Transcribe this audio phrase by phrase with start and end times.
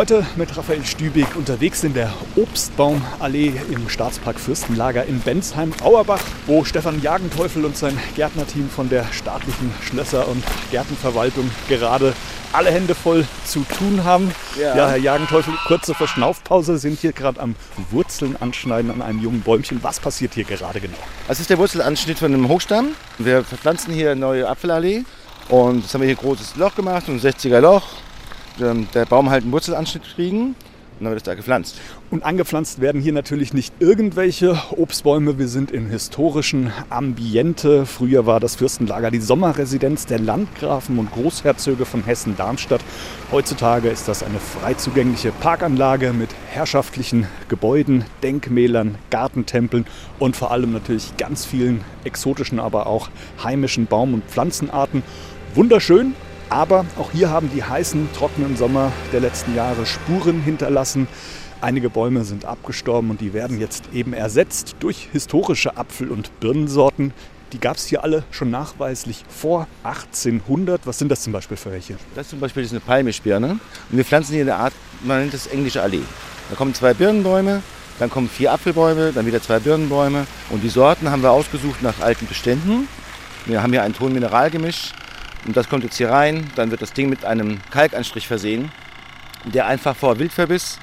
[0.00, 7.02] Heute mit Raphael Stübig unterwegs in der Obstbaumallee im Staatspark Fürstenlager in Bensheim-Auerbach, wo Stefan
[7.02, 12.14] Jagenteufel und sein Gärtnerteam von der staatlichen Schlösser- und Gärtenverwaltung gerade
[12.54, 14.30] alle Hände voll zu tun haben.
[14.58, 17.54] Ja, ja Herr Jagenteufel, kurze Verschnaufpause, sind hier gerade am
[17.90, 19.82] Wurzeln anschneiden an einem jungen Bäumchen.
[19.82, 20.96] Was passiert hier gerade genau?
[21.28, 22.92] Das ist der Wurzelanschnitt von einem Hochstamm.
[23.18, 25.04] Wir verpflanzen hier eine neue Apfelallee
[25.50, 27.84] und das haben wir hier ein großes Loch gemacht, ein 60er Loch
[28.62, 30.54] ähm, der Baum halt einen Wurzelanschnitt kriegen.
[31.00, 31.80] Und dann wird es da gepflanzt.
[32.10, 35.38] Und angepflanzt werden hier natürlich nicht irgendwelche Obstbäume.
[35.38, 37.86] Wir sind im historischen Ambiente.
[37.86, 42.82] Früher war das Fürstenlager die Sommerresidenz der Landgrafen und Großherzöge von Hessen-Darmstadt.
[43.32, 49.86] Heutzutage ist das eine frei zugängliche Parkanlage mit herrschaftlichen Gebäuden, Denkmälern, Gartentempeln
[50.18, 53.08] und vor allem natürlich ganz vielen exotischen, aber auch
[53.42, 55.02] heimischen Baum- und Pflanzenarten.
[55.54, 56.14] Wunderschön,
[56.50, 61.06] aber auch hier haben die heißen, trockenen Sommer der letzten Jahre Spuren hinterlassen.
[61.60, 67.12] Einige Bäume sind abgestorben und die werden jetzt eben ersetzt durch historische Apfel- und Birnensorten.
[67.52, 70.86] Die gab es hier alle schon nachweislich vor 1800.
[70.86, 71.96] Was sind das zum Beispiel für welche?
[72.14, 73.50] Das zum Beispiel ist eine Palmischbirne.
[73.50, 73.60] Und
[73.96, 74.72] wir pflanzen hier eine Art,
[75.04, 76.02] man nennt das englische Allee.
[76.48, 77.62] Da kommen zwei Birnenbäume,
[77.98, 80.26] dann kommen vier Apfelbäume, dann wieder zwei Birnenbäume.
[80.50, 82.88] Und die Sorten haben wir ausgesucht nach alten Beständen.
[83.46, 84.92] Wir haben hier ein Ton-Mineral-Gemisch
[85.46, 86.50] und das kommt jetzt hier rein.
[86.56, 88.70] Dann wird das Ding mit einem Kalkanstrich versehen,
[89.44, 90.78] der einfach vor Wildverbiss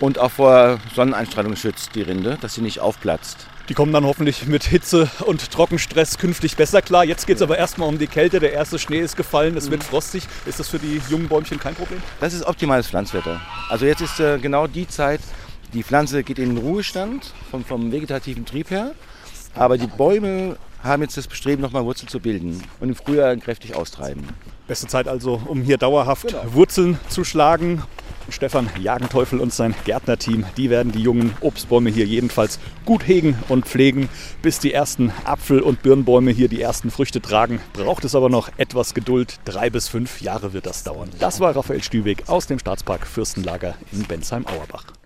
[0.00, 3.46] und auch vor Sonneneinstrahlung schützt, die Rinde, dass sie nicht aufplatzt.
[3.68, 7.04] Die kommen dann hoffentlich mit Hitze und Trockenstress künftig besser klar.
[7.04, 8.40] Jetzt geht es aber erstmal um die Kälte.
[8.40, 9.86] Der erste Schnee ist gefallen, es wird mhm.
[9.86, 10.26] frostig.
[10.46, 12.00] Ist das für die jungen Bäumchen kein Problem?
[12.18, 13.42] Das ist optimales Pflanzwetter.
[13.68, 15.20] Also jetzt ist äh, genau die Zeit,
[15.74, 18.92] die Pflanze geht in den Ruhestand vom, vom vegetativen Trieb her.
[19.54, 23.74] Aber die Bäume haben jetzt das Bestreben, nochmal Wurzeln zu bilden und im Frühjahr kräftig
[23.74, 24.28] austreiben.
[24.66, 26.54] Beste Zeit also, um hier dauerhaft genau.
[26.54, 27.82] Wurzeln zu schlagen.
[28.30, 33.64] Stefan Jagenteufel und sein Gärtnerteam, die werden die jungen Obstbäume hier jedenfalls gut hegen und
[33.64, 34.10] pflegen.
[34.42, 38.50] Bis die ersten Apfel- und Birnbäume hier die ersten Früchte tragen, braucht es aber noch
[38.58, 39.40] etwas Geduld.
[39.46, 41.08] Drei bis fünf Jahre wird das dauern.
[41.18, 44.97] Das war Raphael Stübig aus dem Staatspark Fürstenlager in Bensheim-Auerbach.